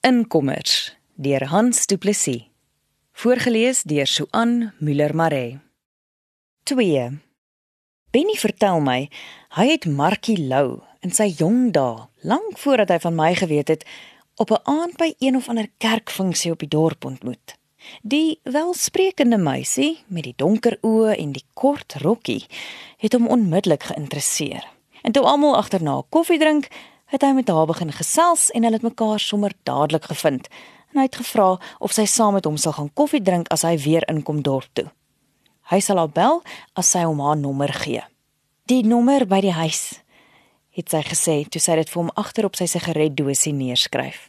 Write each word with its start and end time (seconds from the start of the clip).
Inkommers 0.00 0.96
deur 1.14 1.48
Hans 1.50 1.86
Du 1.86 1.96
Plessis. 1.98 2.44
Voorgeles 3.12 3.82
deur 3.82 4.06
Suan 4.06 4.72
Müller 4.78 5.14
Maree. 5.14 5.58
2. 6.62 7.18
Benny 8.14 8.36
vertel 8.38 8.78
my 8.80 9.08
hy 9.56 9.66
het 9.72 9.88
Markie 9.90 10.38
Lou 10.38 10.78
in 11.02 11.10
sy 11.10 11.26
jong 11.40 11.72
dae, 11.74 12.06
lank 12.22 12.60
voordat 12.62 12.92
hy 12.94 13.00
van 13.02 13.18
my 13.18 13.32
geweet 13.40 13.72
het, 13.74 13.82
op 14.38 14.54
'n 14.54 14.62
aand 14.70 14.96
by 15.02 15.10
een 15.18 15.36
of 15.36 15.48
ander 15.48 15.66
kerkfunksie 15.82 16.52
op 16.52 16.62
die 16.62 16.70
dorp 16.70 17.04
ontmoet. 17.04 17.58
Die 18.02 18.38
welsprekende 18.42 19.38
meisie 19.38 20.04
met 20.06 20.30
die 20.30 20.36
donker 20.36 20.78
oë 20.82 21.18
en 21.18 21.32
die 21.32 21.44
kort 21.54 21.98
rokkie 22.06 22.46
het 22.98 23.12
hom 23.12 23.26
onmiddellik 23.26 23.82
geïnteresseer. 23.82 24.62
En 25.02 25.12
toe 25.12 25.22
almal 25.22 25.56
agterna 25.56 26.02
koffie 26.08 26.38
drink, 26.38 26.68
het 27.08 27.24
hy 27.24 27.32
met 27.36 27.48
haar 27.48 27.66
begin 27.66 27.92
gesels 27.92 28.50
en 28.50 28.66
hulle 28.66 28.76
het 28.76 28.86
mekaar 28.86 29.20
sommer 29.20 29.54
dadelik 29.68 30.04
gevind. 30.10 30.48
En 30.92 31.00
hy 31.00 31.08
het 31.08 31.18
gevra 31.20 31.56
of 31.78 31.92
sy 31.92 32.04
saam 32.08 32.36
met 32.36 32.44
hom 32.48 32.56
sal 32.56 32.76
gaan 32.76 32.92
koffie 32.92 33.22
drink 33.24 33.48
as 33.52 33.64
hy 33.64 33.76
weer 33.80 34.04
inkom 34.08 34.42
dorp 34.42 34.68
toe. 34.72 34.88
Hy 35.72 35.80
sal 35.84 36.00
haar 36.00 36.12
bel 36.12 36.42
as 36.76 36.92
sy 36.94 37.04
hom 37.04 37.20
haar 37.20 37.36
nommer 37.36 37.72
gee. 37.72 38.04
Die 38.68 38.82
nommer 38.84 39.24
by 39.28 39.40
die 39.44 39.56
huis, 39.56 40.00
het 40.76 40.92
sy 40.92 41.02
gesê 41.04 41.36
toe 41.48 41.60
sy 41.60 41.78
dit 41.80 41.90
vir 41.90 42.02
hom 42.02 42.12
agter 42.20 42.48
op 42.48 42.56
sy 42.56 42.68
sigaretdosie 42.70 43.54
neerskryf. 43.56 44.28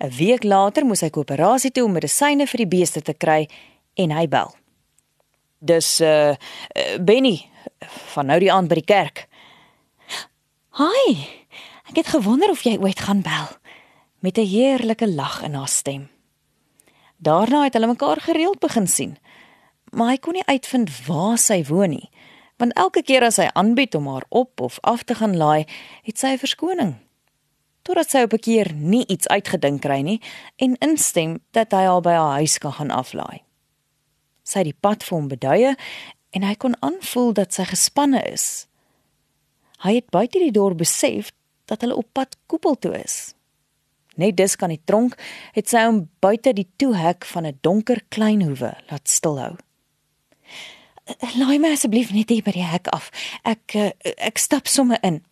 'n 0.00 0.10
Week 0.16 0.44
later 0.44 0.86
moes 0.86 1.02
hy 1.04 1.10
koöperasie 1.10 1.70
toe 1.70 1.84
om 1.84 1.92
medisyne 1.92 2.46
vir 2.46 2.64
die 2.64 2.72
beeste 2.76 3.02
te 3.02 3.12
kry 3.12 3.48
en 3.96 4.14
hy 4.16 4.26
bel. 4.26 4.54
Dis 5.60 6.00
uh 6.00 6.34
Benny 6.98 7.50
van 8.14 8.26
nou 8.26 8.38
die 8.40 8.52
aand 8.52 8.68
by 8.68 8.80
die 8.80 8.88
kerk. 8.88 9.28
Hi. 10.80 11.39
Ek 11.90 11.96
het 11.96 12.12
gewonder 12.14 12.52
of 12.54 12.60
jy 12.62 12.76
ooit 12.78 13.00
gaan 13.02 13.18
bel 13.26 13.48
met 14.22 14.38
'n 14.38 14.46
heerlike 14.46 15.08
lag 15.10 15.42
in 15.42 15.54
haar 15.54 15.68
stem. 15.68 16.10
Daarna 17.16 17.64
het 17.64 17.72
hulle 17.72 17.86
mekaar 17.86 18.20
gereeld 18.20 18.58
begin 18.58 18.86
sien, 18.86 19.18
maar 19.90 20.08
hy 20.08 20.16
kon 20.16 20.32
nie 20.32 20.44
uitvind 20.46 21.06
waar 21.06 21.38
sy 21.38 21.64
woon 21.64 21.90
nie, 21.90 22.10
want 22.56 22.72
elke 22.72 23.02
keer 23.02 23.22
as 23.22 23.36
hy 23.36 23.48
aanbied 23.52 23.94
om 23.94 24.06
haar 24.06 24.24
op 24.28 24.60
of 24.60 24.78
af 24.80 25.02
te 25.02 25.14
gaan 25.14 25.36
laai, 25.36 25.66
het 26.02 26.18
sy 26.18 26.26
'n 26.26 26.38
verskoning. 26.38 26.94
Totdat 27.82 28.10
sy 28.10 28.22
op 28.22 28.32
'n 28.32 28.38
keer 28.38 28.72
nie 28.74 29.06
iets 29.06 29.28
uitgedink 29.28 29.80
kry 29.80 30.00
nie 30.00 30.20
en 30.56 30.78
instem 30.78 31.40
dat 31.50 31.72
hy 31.72 31.84
haar 31.84 32.00
by 32.00 32.12
haar 32.12 32.36
huis 32.36 32.58
kan 32.58 32.72
gaan 32.72 32.90
aflaai. 32.90 33.42
Sy 34.42 34.58
het 34.58 34.64
die 34.64 34.80
pad 34.80 35.02
vir 35.04 35.18
hom 35.18 35.28
beduie 35.28 35.76
en 36.30 36.42
hy 36.42 36.54
kon 36.54 36.82
aanvoel 36.82 37.32
dat 37.32 37.54
sy 37.54 37.64
gespanne 37.64 38.22
is. 38.22 38.66
Hy 39.78 39.94
het 39.94 40.10
buite 40.10 40.38
die 40.38 40.52
dorp 40.52 40.78
besef 40.78 41.32
dat 41.70 41.84
hulle 41.84 41.96
op 41.96 42.08
pad 42.12 42.36
koepel 42.50 42.78
toe 42.78 42.96
is. 42.98 43.34
Net 44.18 44.36
dis 44.36 44.56
kan 44.58 44.72
die 44.72 44.82
tronk 44.84 45.16
het 45.54 45.70
sy 45.70 45.86
hom 45.86 46.04
buite 46.22 46.52
die 46.56 46.68
toehek 46.76 47.24
van 47.24 47.46
'n 47.46 47.58
donker 47.62 48.02
klein 48.08 48.42
hoewe 48.42 48.74
laat 48.90 49.08
stilhou. 49.08 49.56
Laai 51.38 51.58
my 51.58 51.72
asseblief 51.72 52.12
net 52.12 52.30
hier 52.30 52.42
by 52.42 52.52
die 52.54 52.66
hek 52.66 52.86
af. 52.94 53.10
Ek 53.42 53.74
eh, 53.74 53.90
ek 54.16 54.38
stap 54.38 54.66
sommer 54.66 54.98
in. 55.02 55.22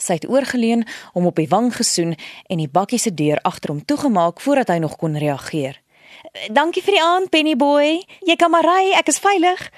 Sy 0.00 0.16
het 0.16 0.28
oorgeleun, 0.28 0.86
hom 1.12 1.26
op 1.26 1.36
die 1.36 1.48
wang 1.48 1.68
gesoen 1.76 2.16
en 2.48 2.58
die 2.58 2.68
bakkie 2.68 2.98
se 2.98 3.12
deur 3.14 3.40
agter 3.44 3.70
hom 3.70 3.84
toegemaak 3.84 4.40
voordat 4.40 4.68
hy 4.68 4.78
nog 4.78 4.96
kon 4.96 5.16
reageer. 5.16 5.80
Dankie 6.52 6.82
vir 6.82 6.96
die 6.96 7.02
aand, 7.02 7.30
Penny 7.30 7.56
boy. 7.56 8.00
Jy 8.24 8.36
kan 8.36 8.50
maar 8.50 8.64
ry, 8.64 8.92
ek 8.96 9.08
is 9.12 9.18
veilig. 9.18 9.70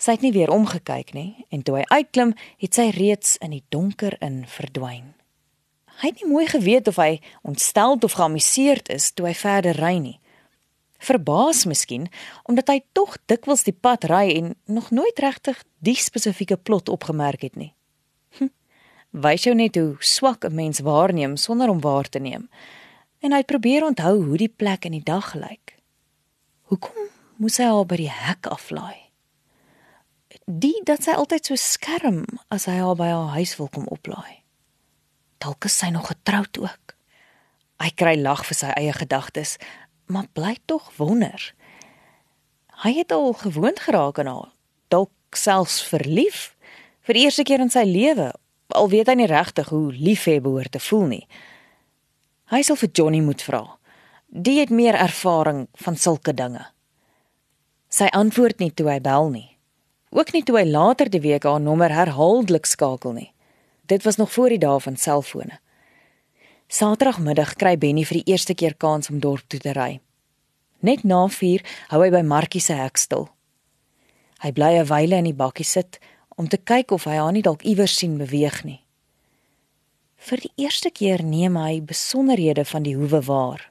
Sy 0.00 0.16
het 0.16 0.22
nie 0.24 0.32
weer 0.32 0.48
omgekyk 0.48 1.12
nie 1.12 1.44
en 1.52 1.62
toe 1.62 1.76
hy 1.80 1.84
uitklim, 1.90 2.32
het 2.62 2.76
sy 2.78 2.88
reeds 2.96 3.36
in 3.44 3.52
die 3.52 3.64
donker 3.68 4.16
in 4.24 4.46
verdwyn. 4.48 5.12
Hy 6.00 6.08
het 6.08 6.22
nie 6.22 6.30
mooi 6.30 6.46
geweet 6.48 6.88
of 6.88 6.96
hy 6.96 7.18
ontstel 7.44 7.98
of 8.00 8.16
geamuseerd 8.16 8.88
is 8.88 9.10
toe 9.12 9.26
hy 9.28 9.34
verder 9.36 9.76
ry 9.76 9.98
nie. 10.00 10.16
Verbaas 11.04 11.66
miskien 11.68 12.08
omdat 12.48 12.72
hy 12.72 12.78
tog 12.96 13.18
dikwels 13.28 13.66
die 13.68 13.76
pad 13.76 14.06
ry 14.08 14.30
en 14.38 14.54
nog 14.64 14.88
nooit 14.90 15.20
regtig 15.20 15.60
die 15.84 15.96
spesifieke 16.00 16.56
plot 16.56 16.88
opgemerk 16.88 17.44
het 17.44 17.60
nie. 17.60 17.74
Hm, 18.38 18.48
Wys 19.10 19.44
jou 19.44 19.54
net 19.54 19.76
hoe 19.76 19.96
swak 20.00 20.44
'n 20.44 20.54
mens 20.54 20.80
waarneem 20.80 21.36
sonder 21.36 21.68
om 21.68 21.80
waar 21.80 22.08
te 22.08 22.18
neem. 22.18 22.48
En 23.20 23.32
hy 23.32 23.42
probeer 23.44 23.84
onthou 23.84 24.24
hoe 24.24 24.36
die 24.36 24.48
plek 24.48 24.84
in 24.84 24.92
die 24.92 25.04
dag 25.04 25.30
gelyk. 25.30 25.76
Hoekom 26.62 27.08
moes 27.36 27.56
hy 27.56 27.64
haar 27.64 27.86
by 27.86 27.96
die 27.96 28.10
hek 28.10 28.46
aflaai? 28.46 29.09
Die 30.58 30.80
dat 30.84 31.04
sy 31.06 31.14
altyd 31.14 31.46
so 31.46 31.58
skerm 31.58 32.24
as 32.50 32.66
hy 32.66 32.78
haar 32.80 32.96
by 32.98 33.10
haar 33.12 33.34
huis 33.36 33.54
wil 33.60 33.68
kom 33.72 33.86
oplaai. 33.92 34.42
Dalk 35.40 35.68
is 35.68 35.76
sy 35.78 35.90
nog 35.94 36.10
getroud 36.10 36.58
ook. 36.60 36.94
Hy 37.80 37.90
kry 37.96 38.16
lag 38.20 38.42
vir 38.48 38.58
sy 38.58 38.72
eie 38.76 38.92
gedagtes, 38.92 39.56
maar 40.10 40.28
bly 40.36 40.56
tog 40.68 40.90
wonder. 40.98 41.40
Hy 42.84 42.92
het 42.98 43.12
al 43.12 43.32
gewoond 43.38 43.80
geraak 43.80 44.18
aan 44.20 44.28
haar, 44.28 44.50
dalk 44.92 45.36
selfs 45.36 45.80
verlief 45.86 46.50
vir 47.06 47.16
die 47.16 47.24
eerste 47.28 47.44
keer 47.46 47.62
in 47.62 47.72
sy 47.72 47.84
lewe, 47.88 48.30
al 48.76 48.90
weet 48.92 49.08
hy 49.08 49.16
nie 49.20 49.30
regtig 49.30 49.70
hoe 49.72 49.92
lief 49.94 50.26
hy 50.28 50.38
behoort 50.42 50.74
te 50.76 50.82
voel 50.82 51.06
nie. 51.14 51.24
Hy 52.50 52.62
sal 52.66 52.78
vir 52.80 52.90
Johnny 52.94 53.20
moet 53.22 53.42
vra. 53.46 53.62
Die 54.30 54.58
het 54.60 54.70
meer 54.70 54.98
ervaring 54.98 55.68
van 55.82 55.96
sulke 55.98 56.34
dinge. 56.34 56.64
Sy 57.90 58.10
antwoord 58.14 58.60
nie 58.62 58.70
toe 58.74 58.88
hy 58.90 59.00
bel 59.02 59.30
nie. 59.30 59.49
Ook 60.10 60.32
nie 60.32 60.42
toe 60.42 60.56
hy 60.58 60.66
later 60.66 61.06
die 61.10 61.22
week 61.22 61.44
haar 61.46 61.60
nommer 61.62 61.92
herhaaldelik 61.94 62.66
skakel 62.66 63.12
nie. 63.14 63.32
Dit 63.86 64.02
was 64.02 64.16
nog 64.16 64.32
voor 64.32 64.48
die 64.48 64.58
dae 64.58 64.80
van 64.80 64.96
selfone. 64.96 65.60
Saterdagmiddag 66.66 67.54
kry 67.54 67.76
Benny 67.78 68.02
vir 68.06 68.20
die 68.20 68.32
eerste 68.32 68.54
keer 68.54 68.74
kans 68.74 69.10
om 69.10 69.20
dorp 69.22 69.46
toe 69.46 69.60
te 69.62 69.74
ry. 69.74 70.00
Net 70.82 71.04
na 71.04 71.28
4 71.28 71.62
hou 71.92 72.02
hy 72.02 72.10
by 72.10 72.22
Markie 72.26 72.62
se 72.62 72.74
hek 72.74 72.98
stil. 72.98 73.28
Hy 74.42 74.50
bly 74.52 74.72
'n 74.78 74.86
wyle 74.90 75.16
in 75.16 75.30
die 75.30 75.36
bakkie 75.36 75.66
sit 75.66 75.98
om 76.36 76.48
te 76.48 76.56
kyk 76.56 76.90
of 76.90 77.04
hy 77.04 77.16
haar 77.16 77.32
nie 77.32 77.42
dalk 77.42 77.62
iewers 77.62 77.96
sien 77.96 78.18
beweeg 78.18 78.64
nie. 78.64 78.80
Vir 80.16 80.38
die 80.38 80.52
eerste 80.56 80.90
keer 80.90 81.22
neem 81.22 81.56
hy 81.56 81.80
besonderhede 81.80 82.64
van 82.64 82.82
die 82.82 82.96
hoewe 82.96 83.20
waar 83.22 83.70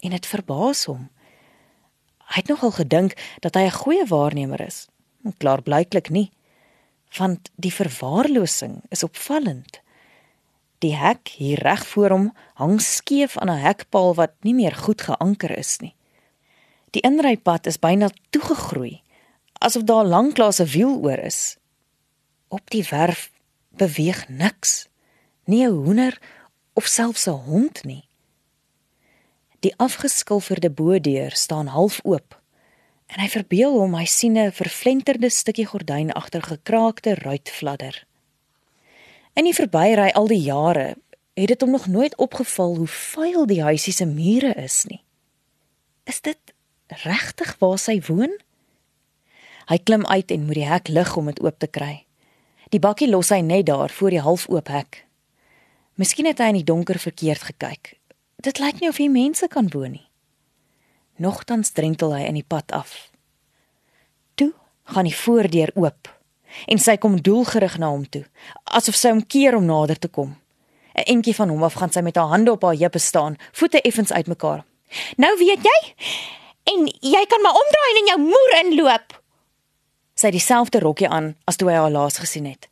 en 0.00 0.10
dit 0.10 0.26
verbaas 0.26 0.84
hom. 0.84 1.08
Hy 2.30 2.40
het 2.40 2.48
nogal 2.48 2.70
gedink 2.70 3.14
dat 3.40 3.54
hy 3.54 3.64
'n 3.66 3.70
goeie 3.70 4.06
waarnemer 4.06 4.60
is, 4.60 4.88
Klaar 5.38 5.62
blyklik 5.62 6.10
nie. 6.10 6.30
Want 7.16 7.50
die 7.56 7.72
verwaarlosing 7.72 8.82
is 8.88 9.02
opvallend. 9.02 9.80
Die 10.84 10.94
hek 10.96 11.30
hier 11.38 11.62
reg 11.64 11.86
voor 11.86 12.10
hom 12.12 12.26
hang 12.60 12.80
skeef 12.82 13.38
aan 13.38 13.50
'n 13.50 13.64
hekpaal 13.64 14.14
wat 14.14 14.34
nie 14.40 14.54
meer 14.54 14.74
goed 14.74 15.00
geanker 15.00 15.56
is 15.58 15.78
nie. 15.80 15.94
Die 16.90 17.00
inrypad 17.00 17.66
is 17.66 17.78
byna 17.78 18.10
toegegroei, 18.30 19.02
asof 19.58 19.82
daar 19.82 20.04
lanklaas 20.04 20.60
'n 20.60 20.72
wiel 20.74 20.94
oor 21.02 21.18
is. 21.18 21.56
Op 22.48 22.70
die 22.70 22.86
werf 22.90 23.30
beweeg 23.68 24.28
niks. 24.28 24.88
Nie 25.44 25.66
'n 25.66 25.72
hoender 25.72 26.20
of 26.72 26.86
selfs 26.86 27.26
'n 27.26 27.30
hond 27.30 27.84
nie. 27.84 28.04
Die 29.60 29.74
afgeskilferde 29.76 30.70
bodeur 30.70 31.30
staan 31.30 31.66
half 31.66 32.00
oop 32.02 32.42
en 33.14 33.22
hy 33.22 33.28
verbeel 33.30 33.76
hom 33.78 33.94
hy 33.94 34.06
sien 34.10 34.36
'n 34.36 34.50
vervlenterde 34.50 35.30
stukkie 35.30 35.66
gordyn 35.70 36.10
agter 36.12 36.42
gekraakte 36.42 37.14
ruitfladder. 37.14 38.06
In 39.34 39.44
die 39.44 39.54
verbyry 39.54 40.10
al 40.10 40.26
die 40.26 40.42
jare 40.42 40.96
het 41.34 41.48
dit 41.48 41.60
hom 41.60 41.70
nog 41.70 41.86
nooit 41.86 42.16
opgeval 42.16 42.76
hoe 42.76 42.86
vuil 42.86 43.46
die 43.46 43.62
huisie 43.62 43.92
se 43.92 44.06
mure 44.06 44.54
is 44.54 44.84
nie. 44.84 45.02
Is 46.04 46.20
dit 46.20 46.38
regtig 46.88 47.56
waar 47.58 47.78
sy 47.78 48.00
woon? 48.06 48.34
Hy 49.66 49.78
klim 49.78 50.06
uit 50.06 50.30
en 50.30 50.44
moet 50.46 50.54
die 50.54 50.68
hek 50.68 50.88
lig 50.88 51.16
om 51.16 51.26
dit 51.26 51.40
oop 51.40 51.58
te 51.58 51.66
kry. 51.66 52.04
Die 52.70 52.78
bakkie 52.78 53.08
los 53.08 53.30
hy 53.30 53.40
net 53.40 53.66
daar 53.66 53.90
voor 53.90 54.10
die 54.10 54.20
halfoop 54.20 54.68
hek. 54.68 55.06
Miskien 55.94 56.26
het 56.26 56.38
hy 56.38 56.50
in 56.52 56.60
die 56.60 56.66
donker 56.66 56.98
verkeerd 56.98 57.42
gekyk. 57.42 57.94
Dit 58.42 58.58
lyk 58.58 58.80
nie 58.80 58.88
of 58.88 58.96
hier 58.96 59.10
mense 59.10 59.48
kan 59.48 59.70
woon 59.72 59.90
nie. 59.90 60.08
Nogtans 61.16 61.70
drentel 61.70 62.14
hy 62.14 62.24
in 62.26 62.34
die 62.34 62.46
pad 62.46 62.72
af. 62.74 63.10
Toe 64.34 64.52
gaan 64.90 65.06
die 65.06 65.14
voordeur 65.14 65.70
oop 65.78 66.10
en 66.70 66.78
sy 66.78 66.96
kom 67.02 67.16
doelgerig 67.22 67.78
na 67.82 67.88
hom 67.90 68.04
toe, 68.06 68.22
asof 68.64 68.94
sy 68.98 69.10
hom 69.10 69.24
keer 69.26 69.56
om 69.58 69.66
nader 69.66 69.98
te 69.98 70.08
kom. 70.08 70.36
'n 70.94 71.06
Entjie 71.10 71.34
van 71.34 71.48
hom 71.50 71.62
af 71.62 71.74
gaan 71.74 71.90
sy 71.90 72.00
met 72.00 72.16
haar 72.16 72.30
hande 72.30 72.52
op 72.52 72.62
haar 72.62 72.78
heupe 72.78 72.98
staan, 72.98 73.36
voete 73.52 73.80
effens 73.80 74.12
uitmekaar. 74.12 74.64
"Nou 75.16 75.38
weet 75.38 75.62
jy? 75.62 75.94
En 76.64 76.86
jy 76.86 77.26
kan 77.26 77.42
maar 77.42 77.58
omdraai 77.62 77.90
en 77.90 78.00
in 78.00 78.06
jou 78.06 78.18
moer 78.20 78.52
inloop." 78.64 79.22
Sy 80.14 80.26
het 80.26 80.32
dieselfde 80.32 80.78
rokkie 80.78 81.08
aan 81.08 81.36
as 81.44 81.56
toe 81.56 81.68
hy 81.68 81.74
haar 81.74 81.90
laas 81.90 82.18
gesien 82.18 82.46
het. 82.46 82.68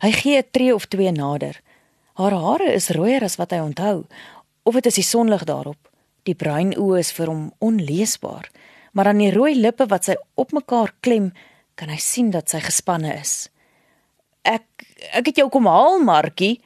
Hy 0.00 0.12
gee 0.12 0.38
'n 0.38 0.50
tree 0.50 0.74
of 0.74 0.86
twee 0.86 1.12
nader. 1.12 1.60
Haar 2.14 2.32
hare 2.32 2.72
is 2.72 2.88
rooier 2.88 3.22
as 3.22 3.36
wat 3.36 3.50
hy 3.50 3.58
onthou, 3.58 4.04
of 4.62 4.74
dit 4.74 4.86
is 4.86 4.94
die 4.94 5.04
sonlig 5.04 5.44
daarop. 5.44 5.90
Die 6.26 6.34
bruin 6.34 6.74
oë 6.74 6.98
is 6.98 7.12
vir 7.14 7.30
hom 7.30 7.42
onleesbaar, 7.62 8.48
maar 8.98 9.10
aan 9.10 9.22
die 9.22 9.32
rooi 9.34 9.54
lippe 9.54 9.86
wat 9.90 10.08
sy 10.08 10.16
op 10.34 10.54
mekaar 10.56 10.92
klem, 11.00 11.30
kan 11.78 11.92
hy 11.92 11.98
sien 12.02 12.32
dat 12.34 12.50
sy 12.50 12.60
gespanne 12.64 13.12
is. 13.14 13.48
"Ek 14.42 14.66
ek 15.12 15.26
het 15.26 15.36
jou 15.36 15.48
kom 15.50 15.66
haal, 15.66 16.00
Markie," 16.02 16.60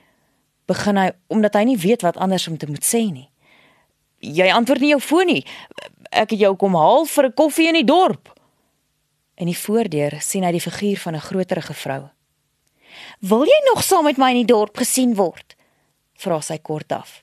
begin 0.67 0.97
hy 0.97 1.11
omdat 1.29 1.55
hy 1.55 1.65
nie 1.65 1.77
weet 1.77 2.03
wat 2.03 2.17
anders 2.17 2.49
om 2.49 2.57
te 2.57 2.67
moet 2.67 2.85
sê 2.85 3.11
nie. 3.13 3.29
Jy 4.21 4.51
antwoord 4.53 4.81
nie 4.81 4.93
jou 4.95 5.01
foon 5.01 5.27
nie. 5.27 5.45
Ek 6.13 6.31
het 6.31 6.41
jou 6.41 6.57
kom 6.57 6.75
haal 6.75 7.07
vir 7.07 7.25
'n 7.27 7.33
koffie 7.33 7.69
in 7.69 7.75
die 7.75 7.85
dorp. 7.85 8.29
In 9.37 9.47
die 9.47 9.57
voordeur 9.57 10.21
sien 10.21 10.45
hy 10.45 10.53
die 10.53 10.61
figuur 10.61 10.99
van 10.99 11.15
'n 11.15 11.21
groterige 11.21 11.75
vrou. 11.75 12.11
"Wil 13.21 13.45
jy 13.45 13.61
nog 13.67 13.83
saam 13.83 14.05
met 14.05 14.19
my 14.19 14.31
in 14.31 14.47
die 14.47 14.53
dorp 14.55 14.77
gesien 14.77 15.15
word?" 15.15 15.57
vra 16.15 16.41
sy 16.41 16.59
kort 16.59 16.93
af. 16.93 17.23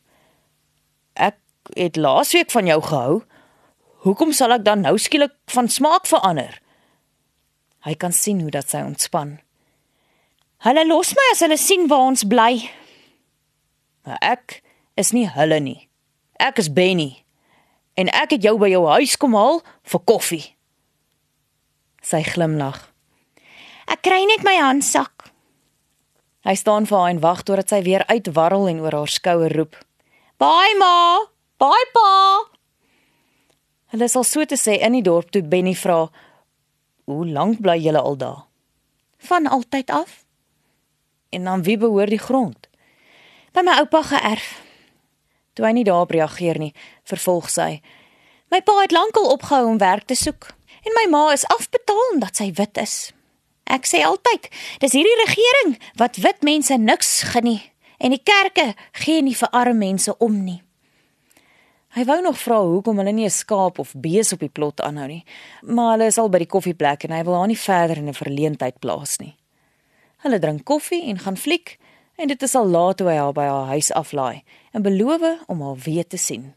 "Ek 1.16 1.38
het 1.74 1.96
laasweek 1.96 2.52
van 2.52 2.66
jou 2.66 2.82
gehou. 2.82 3.24
Hoekom 4.06 4.32
sal 4.32 4.52
ek 4.52 4.64
dan 4.64 4.82
nou 4.86 4.98
skielik 4.98 5.34
van 5.52 5.70
smaak 5.70 6.08
verander?" 6.08 6.62
Hy 7.88 7.96
kan 7.96 8.12
sien 8.12 8.42
hoe 8.42 8.52
dat 8.52 8.70
sy 8.70 8.82
ontspan. 8.84 9.40
"Hulle 10.58 10.88
los 10.88 11.14
my 11.16 11.28
as 11.32 11.40
hulle 11.40 11.58
sien 11.58 11.88
waar 11.88 12.08
ons 12.12 12.24
bly." 12.24 12.70
"Maar 14.04 14.18
ek 14.22 14.64
is 14.96 15.12
nie 15.12 15.28
hulle 15.30 15.60
nie. 15.60 15.90
Ek 16.40 16.58
is 16.58 16.74
Benny 16.74 17.24
en 17.96 18.08
ek 18.10 18.30
het 18.30 18.44
jou 18.44 18.58
by 18.58 18.70
jou 18.70 18.88
huis 18.88 19.18
kom 19.18 19.34
haal 19.34 19.64
vir 19.84 20.00
koffie." 20.00 20.56
Sy 22.02 22.24
glimlag. 22.24 22.92
"Ek 23.88 24.02
kry 24.02 24.26
net 24.26 24.44
my 24.44 24.56
handsak." 24.56 25.32
Hy 26.48 26.56
staan 26.56 26.86
vir 26.86 26.98
haar 26.98 27.10
en 27.10 27.20
wag 27.20 27.44
totdat 27.44 27.70
sy 27.70 27.82
weer 27.84 28.06
uitwarrel 28.08 28.68
en 28.68 28.80
oor 28.80 28.92
haar 28.92 29.12
skouer 29.12 29.52
roep: 29.52 29.76
"Bye 30.40 30.76
ma, 30.80 31.28
bye 31.58 31.88
pa." 31.94 32.10
Hulle 33.92 34.08
sal 34.08 34.24
so 34.24 34.46
te 34.46 34.58
sê 34.60 34.80
in 34.84 34.98
die 34.98 35.02
dorp 35.02 35.32
toe 35.32 35.42
Benny 35.44 35.76
vra: 35.76 36.10
"Hoe 37.06 37.26
lank 37.26 37.62
bly 37.62 37.78
julle 37.80 38.02
al 38.02 38.18
daar?" 38.18 38.46
"Van 39.18 39.48
altyd 39.48 39.90
af." 39.90 40.26
"En 41.30 41.44
dan 41.44 41.64
wie 41.64 41.78
behoort 41.78 42.10
die 42.10 42.26
grond?" 42.28 42.68
"By 43.54 43.62
my 43.62 43.80
oupa 43.80 44.02
geërf." 44.02 44.62
Toe 45.54 45.66
hy 45.66 45.72
nie 45.72 45.84
daarop 45.84 46.12
reageer 46.12 46.60
nie, 46.60 46.74
vervolg 47.04 47.50
sy: 47.50 47.82
"My 48.52 48.62
pa 48.62 48.82
het 48.82 48.92
lankal 48.92 49.32
opgehou 49.32 49.66
om 49.66 49.78
werk 49.78 50.06
te 50.06 50.16
soek 50.16 50.54
en 50.86 50.94
my 50.94 51.10
ma 51.10 51.32
is 51.32 51.46
afbetaal 51.46 52.14
omdat 52.14 52.36
sy 52.36 52.52
wit 52.52 52.78
is." 52.78 53.14
Ek 53.68 53.84
sê 53.86 54.04
altyd, 54.06 54.48
dis 54.80 54.94
hierdie 54.96 55.20
regering 55.26 55.76
wat 55.96 56.16
wit 56.24 56.44
mense 56.44 56.78
niks 56.78 57.24
genie 57.34 57.72
en 58.00 58.14
die 58.14 58.24
kerke 58.24 58.76
gee 58.92 59.22
nie 59.22 59.36
vir 59.36 59.50
arme 59.52 59.74
mense 59.74 60.18
om 60.18 60.44
nie. 60.44 60.62
Hy 61.96 62.04
wou 62.04 62.18
nog 62.22 62.38
vra 62.38 62.58
hoekom 62.62 62.98
hulle 63.00 63.12
nie 63.12 63.26
'n 63.26 63.30
skaap 63.30 63.80
of 63.80 63.94
bees 63.96 64.34
op 64.34 64.40
die 64.40 64.50
plot 64.50 64.82
aanhou 64.82 65.08
nie, 65.08 65.26
maar 65.62 65.92
hulle 65.92 66.06
is 66.06 66.18
al 66.18 66.30
by 66.30 66.38
die 66.38 66.54
koffieplek 66.54 67.04
en 67.04 67.12
hy 67.12 67.24
wil 67.24 67.38
haar 67.38 67.48
nie 67.48 67.58
verder 67.58 67.98
in 67.98 68.08
'n 68.08 68.14
verleentheid 68.14 68.80
plaas 68.80 69.18
nie. 69.20 69.36
Hulle 70.18 70.40
drink 70.40 70.66
koffie 70.66 71.04
en 71.10 71.20
gaan 71.20 71.38
fliek 71.38 71.78
en 72.18 72.28
dit 72.28 72.44
is 72.44 72.56
al 72.56 72.68
laat 72.68 72.98
toe 72.98 73.08
hy 73.08 73.16
haar 73.16 73.34
by 73.34 73.46
haar 73.46 73.66
huis 73.66 73.92
aflaai 73.92 74.44
en 74.74 74.82
beloof 74.82 75.46
om 75.48 75.62
haar 75.62 75.76
weer 75.86 76.08
te 76.08 76.18
sien. 76.18 76.54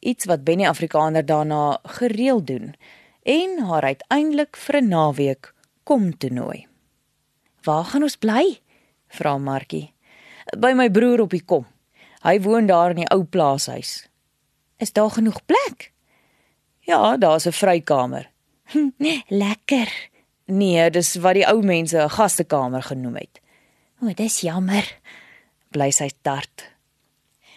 Iets 0.00 0.24
wat 0.24 0.44
Benny 0.44 0.66
Afrikaner 0.66 1.26
daarna 1.26 1.78
gereeld 1.82 2.46
doen 2.46 2.74
en 3.22 3.58
haar 3.58 3.82
uiteindelik 3.82 4.56
vir 4.56 4.76
'n 4.80 4.88
naweek 4.88 5.54
kom 5.84 6.18
toe 6.18 6.30
nooi. 6.30 6.66
"Waar 7.62 7.84
gaan 7.84 8.02
ons 8.02 8.16
bly?" 8.16 8.60
vra 9.08 9.38
Markie. 9.38 9.92
"By 10.58 10.72
my 10.72 10.90
broer 10.90 11.20
op 11.20 11.30
die 11.30 11.44
kom. 11.44 11.66
Hy 12.22 12.40
woon 12.40 12.66
daar 12.66 12.90
in 12.90 12.96
die 12.96 13.10
ou 13.10 13.24
plaashuis." 13.24 14.11
"Is 14.82 14.92
daar 14.92 15.10
genoeg 15.10 15.40
plek?" 15.46 15.92
"Ja, 16.80 17.16
daar's 17.16 17.46
'n 17.46 17.52
vrykamer." 17.52 18.30
"Lekker." 19.28 20.10
"Nee, 20.44 20.90
dis 20.90 21.14
wat 21.14 21.34
die 21.34 21.46
ou 21.46 21.62
mense 21.62 21.98
'n 21.98 22.10
gastekamer 22.10 22.82
genoem 22.82 23.14
het." 23.14 23.40
"O, 24.00 24.12
dis 24.14 24.40
jammer." 24.40 24.98
Bly 25.70 25.90
sy 25.90 26.10
tart. 26.22 26.72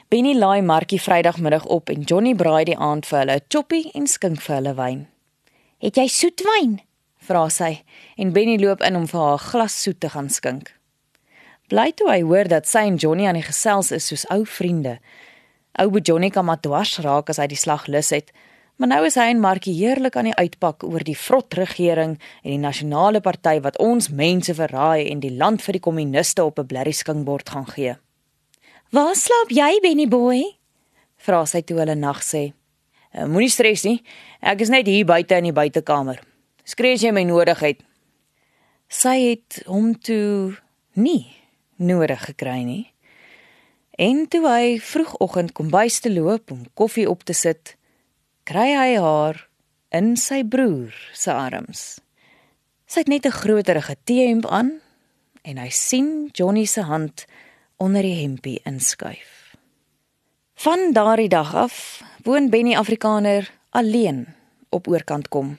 Benny 0.07 0.35
laai 0.37 0.61
Markie 0.61 1.01
Vrydagmiddag 1.01 1.65
op 1.65 1.89
en 1.89 2.01
Johnny 2.01 2.35
braai 2.35 2.63
die 2.63 2.77
aand 2.77 3.05
vir 3.05 3.19
hulle 3.19 3.35
'n 3.35 3.45
choppie 3.47 3.91
en 3.93 4.07
skink 4.07 4.41
vir 4.41 4.55
hulle 4.55 4.73
wyn. 4.73 5.07
"Het 5.77 5.95
jy 5.95 6.07
soetwyn?" 6.07 6.81
vra 7.17 7.49
sy 7.49 7.83
en 8.15 8.31
Benny 8.31 8.57
loop 8.57 8.81
in 8.81 8.95
om 8.95 9.07
vir 9.07 9.19
haar 9.19 9.37
glas 9.37 9.81
soet 9.81 9.99
te 9.99 10.09
gaan 10.09 10.29
skink. 10.29 10.73
Bly 11.67 11.91
toe 11.91 12.11
hy 12.11 12.21
hoor 12.21 12.47
dat 12.47 12.67
sy 12.67 12.85
en 12.85 12.95
Johnny 12.95 13.25
aan 13.25 13.39
die 13.39 13.47
gesels 13.47 13.91
is 13.91 14.07
soos 14.07 14.27
ou 14.29 14.45
vriende. 14.45 14.99
Ou 15.79 15.89
Bo 15.91 15.99
Johnny 15.99 16.29
kan 16.29 16.45
maar 16.45 16.61
dwars 16.63 16.99
raak 17.03 17.29
as 17.29 17.39
hy 17.41 17.47
die 17.51 17.59
slag 17.59 17.87
lus 17.91 18.13
het, 18.15 18.31
maar 18.79 18.91
nou 18.91 19.01
is 19.07 19.17
hy 19.19 19.27
en 19.31 19.41
Markie 19.43 19.73
heerlik 19.75 20.15
aan 20.15 20.29
die 20.29 20.35
uitpak 20.35 20.83
oor 20.87 21.03
die 21.03 21.17
vrot 21.19 21.53
regering 21.59 22.15
en 22.15 22.49
die 22.49 22.61
nasionale 22.61 23.19
party 23.23 23.57
wat 23.63 23.79
ons 23.83 24.07
mense 24.09 24.55
verraai 24.55 25.09
en 25.11 25.23
die 25.23 25.33
land 25.35 25.63
vir 25.63 25.77
die 25.77 25.83
kommuniste 25.83 26.43
op 26.43 26.59
'n 26.59 26.67
blerrie 26.67 26.95
skinkbord 26.95 27.49
gaan 27.49 27.67
gee. 27.67 27.95
"Waar 28.91 29.15
slaap 29.15 29.49
jy, 29.49 29.79
Benny 29.81 30.07
boy?" 30.07 30.55
vra 31.17 31.45
sy 31.45 31.61
toe 31.61 31.79
hulle 31.79 31.95
nag 31.95 32.21
sê. 32.23 32.53
"Moenie 33.27 33.49
stres 33.49 33.83
nie. 33.83 34.03
Ek 34.41 34.61
is 34.61 34.69
net 34.69 34.87
hier 34.87 35.05
buite 35.05 35.35
in 35.37 35.43
die 35.43 35.53
buitekamer." 35.53 36.19
Skree 36.63 36.93
as 36.93 37.01
jy 37.01 37.11
my 37.11 37.23
nodig 37.23 37.59
het. 37.59 37.83
Sy 38.89 39.29
het 39.29 39.63
hom 39.67 39.93
toe 39.99 40.57
nie 40.93 41.27
nodig 41.77 42.25
gekry 42.25 42.63
nie. 42.63 42.94
En 43.95 44.25
toe 44.27 44.43
hy 44.43 44.79
vroegoggend 44.83 45.53
kom 45.55 45.69
bys 45.71 46.01
te 46.03 46.11
loop 46.11 46.51
om 46.51 46.65
koffie 46.75 47.07
op 47.09 47.23
te 47.23 47.33
sit, 47.33 47.75
kry 48.43 48.73
hy 48.75 48.97
haar 48.99 49.39
in 49.95 50.17
sy 50.19 50.41
broer 50.43 50.91
se 51.15 51.31
arms. 51.31 52.01
Sy 52.85 53.05
het 53.05 53.07
net 53.07 53.25
'n 53.25 53.39
groterige 53.39 53.95
T-hemp 54.03 54.45
aan 54.45 54.81
en 55.41 55.57
hy 55.57 55.69
sien 55.69 56.29
Johnny 56.33 56.65
se 56.65 56.81
hand 56.81 57.25
onder 57.77 58.01
die 58.01 58.21
hempie 58.21 58.59
inskuif. 58.63 59.55
Van 60.55 60.91
daardie 60.93 61.29
dag 61.29 61.55
af 61.55 62.03
woon 62.23 62.49
Benny 62.49 62.75
Afrikaner 62.75 63.51
alleen 63.69 64.27
op 64.69 64.87
oorkant 64.87 65.27
kom 65.27 65.57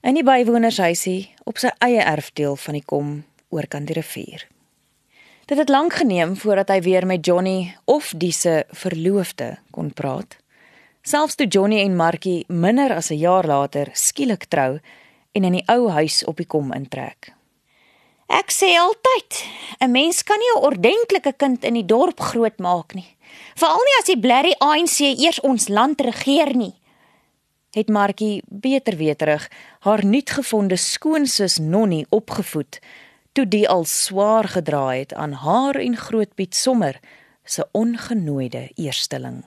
in 0.00 0.14
die 0.14 0.24
bywonershuisie 0.24 1.34
op 1.44 1.58
sy 1.58 1.70
eie 1.78 2.02
erfdeel 2.02 2.56
van 2.56 2.74
die 2.74 2.84
kom 2.84 3.24
oor 3.48 3.66
kan 3.66 3.84
die 3.84 3.94
rivier. 3.94 4.46
Dit 5.46 5.58
het 5.58 5.68
lank 5.68 5.92
geneem 5.94 6.36
voordat 6.36 6.68
hy 6.74 6.80
weer 6.82 7.04
met 7.06 7.26
Johnny 7.26 7.76
of 7.84 8.10
dise 8.18 8.64
verloofde 8.74 9.58
kon 9.70 9.92
praat. 9.94 10.34
Selfs 11.06 11.38
toe 11.38 11.46
Johnny 11.46 11.78
en 11.84 11.94
Markie 11.96 12.44
minder 12.48 12.90
as 12.94 13.10
'n 13.10 13.18
jaar 13.18 13.46
later 13.46 13.88
skielik 13.92 14.44
trou 14.44 14.80
en 15.32 15.44
in 15.44 15.52
die 15.52 15.62
ou 15.66 15.88
huis 15.90 16.24
op 16.24 16.36
die 16.36 16.46
kom 16.46 16.72
intrek. 16.72 17.32
Ek 18.26 18.50
sê 18.50 18.74
altyd, 18.74 19.44
'n 19.78 19.90
mens 19.90 20.22
kan 20.22 20.38
nie 20.38 20.50
'n 20.56 20.64
ordentlike 20.64 21.32
kind 21.36 21.64
in 21.64 21.74
die 21.74 21.86
dorp 21.86 22.20
grootmaak 22.20 22.94
nie, 22.94 23.16
veral 23.54 23.84
nie 23.84 23.98
as 24.00 24.06
die 24.06 24.20
blerrie 24.20 24.58
ANC 24.58 24.98
eers 25.00 25.40
ons 25.40 25.68
land 25.68 26.00
regeer 26.00 26.56
nie 26.56 26.74
het 27.76 27.88
Markie 27.88 28.42
beter 28.48 28.96
weterig 28.96 29.50
haar 29.84 30.04
nuutgevonde 30.04 30.76
skoonsus 30.76 31.58
Nonnie 31.58 32.06
opgevoed 32.08 32.80
toe 33.36 33.48
die 33.48 33.66
al 33.68 33.84
swaar 33.84 34.48
gedra 34.48 34.94
het 34.96 35.12
aan 35.14 35.32
haar 35.32 35.76
en 35.76 35.96
Grootpiet 35.96 36.54
Sommer 36.56 37.00
se 37.44 37.68
ongenooide 37.72 38.70
eersteling. 38.74 39.44